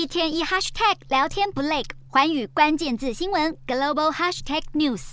[0.00, 5.12] 一天一 hashtag 聊天不累，寰宇关键字新闻 global hashtag news。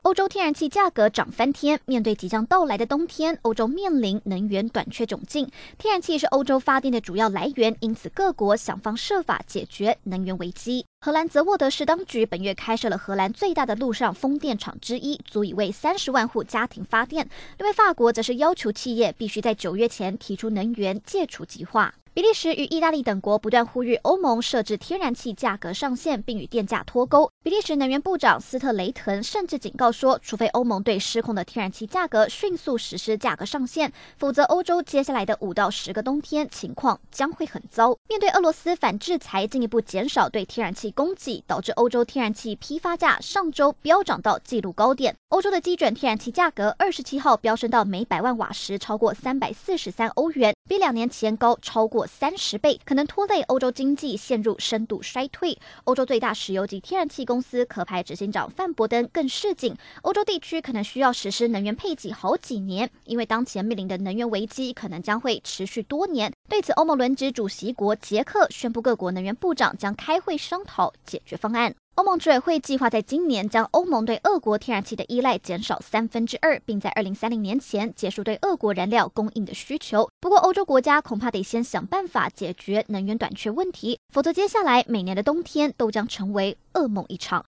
[0.00, 5.50] 欧洲天然气价格涨翻天，面对即将到来的冬天，欧洲面临能源短缺窘境。
[5.76, 10.86] 天然气是欧洲发电的主要来源，因此各国想方设法解决能源危机。
[11.02, 17.28] 荷兰泽沃德市当局本月开设了荷兰最大的陆上风电场之一，足以为三十万户家庭发电。
[17.58, 21.92] 另外，法国则是要求企业必须在九月前提出能源戒除计划。
[22.14, 27.31] 比利时与意大利等国不断呼吁欧盟设置天然气价格上限，并与电价脱钩。
[27.44, 37.96] 比利时能源部长斯特雷滕甚至警告说，除非欧盟对失控的天然气价格迅速实施价格上限，否则欧洲接下来的五到十个冬天情况将会很糟。
[38.08, 45.16] 面对俄罗斯反制裁进一步减少对天然气供给，导致欧洲天然气批发价上周飙涨到纪录高点。
[45.30, 55.58] 欧洲的基准天然气价格二十七号飙升到每百万瓦时超过三百四十三欧元，比两年前高超过三十倍，可能拖累欧洲经济陷入深度衰退。
[55.84, 66.30] 欧洲最大石油及天然气公司壳牌执行长范伯登更示警，欧洲地区可能需要实施能源配给好几年，因为当前面临的能源危机可能将会持续多年。
[66.46, 71.74] 对此，欧盟轮值主席国捷克宣布，各国能源部长将开会商讨解决方案。
[71.94, 80.08] 欧盟执委会计划在今年将欧盟对俄国天然气的依赖减少三分之二，并在二零三零年前结束对俄国燃料供应的需求。
[80.18, 87.40] 不过，欧洲国家恐怕得先想办法解决能源短缺问题，否则接下来每年的冬天都将成为噩梦一场。